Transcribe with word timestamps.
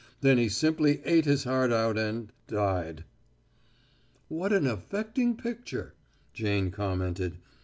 Then 0.21 0.39
he 0.39 0.49
simply 0.49 0.99
ate 1.05 1.25
his 1.25 1.43
heart 1.43 1.71
out 1.71 1.95
and 1.95 2.31
died." 2.47 3.03
"What 4.29 4.51
an 4.51 4.65
affecting 4.65 5.37
picture!" 5.37 5.93
Jane 6.33 6.71
commented. 6.71 7.37